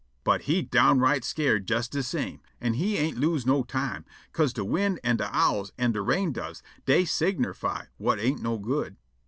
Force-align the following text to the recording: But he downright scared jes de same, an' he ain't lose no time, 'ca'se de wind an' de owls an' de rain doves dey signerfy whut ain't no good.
But 0.23 0.41
he 0.49 0.63
downright 0.63 1.23
scared 1.23 1.69
jes 1.69 1.87
de 1.87 2.01
same, 2.01 2.41
an' 2.59 2.73
he 2.73 2.97
ain't 2.97 3.19
lose 3.19 3.45
no 3.45 3.61
time, 3.61 4.03
'ca'se 4.33 4.51
de 4.51 4.65
wind 4.65 4.99
an' 5.03 5.17
de 5.17 5.29
owls 5.31 5.73
an' 5.77 5.91
de 5.91 6.01
rain 6.01 6.31
doves 6.33 6.63
dey 6.87 7.03
signerfy 7.03 7.85
whut 7.99 8.19
ain't 8.19 8.41
no 8.41 8.57
good. 8.57 8.95